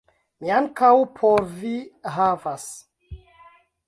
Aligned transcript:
Ni 0.43 0.51
ankaŭ 0.53 0.89
por 1.19 1.43
vi 1.59 1.73
havas 2.15 2.65